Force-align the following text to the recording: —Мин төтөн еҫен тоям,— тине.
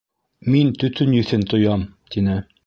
—Мин 0.53 0.71
төтөн 0.83 1.13
еҫен 1.17 1.45
тоям,— 1.53 1.85
тине. 2.17 2.41